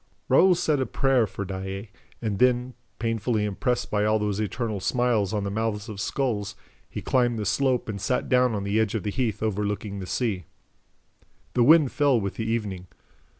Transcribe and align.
Raoul 0.29 0.55
said 0.55 0.79
a 0.79 0.87
prayer 0.87 1.27
for 1.27 1.45
Daae 1.45 1.91
and 2.23 2.39
then, 2.39 2.73
painfully 2.97 3.45
impressed 3.45 3.91
by 3.91 4.03
all 4.03 4.17
those 4.17 4.39
eternal 4.39 4.79
smiles 4.79 5.31
on 5.31 5.43
the 5.43 5.51
mouths 5.51 5.87
of 5.89 6.01
skulls, 6.01 6.55
he 6.89 7.03
climbed 7.03 7.37
the 7.37 7.45
slope 7.45 7.87
and 7.87 8.01
sat 8.01 8.27
down 8.27 8.55
on 8.55 8.63
the 8.63 8.79
edge 8.79 8.95
of 8.95 9.03
the 9.03 9.11
heath 9.11 9.43
overlooking 9.43 9.99
the 9.99 10.07
sea. 10.07 10.45
The 11.53 11.61
wind 11.63 11.91
fell 11.91 12.19
with 12.19 12.33
the 12.33 12.49
evening. 12.49 12.87